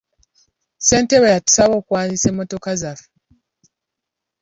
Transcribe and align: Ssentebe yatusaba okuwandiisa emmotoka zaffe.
Ssentebe 0.77 1.27
yatusaba 1.35 1.73
okuwandiisa 1.79 2.27
emmotoka 2.31 2.71
zaffe. 2.81 3.09